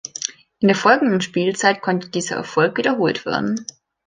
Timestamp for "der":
0.69-0.75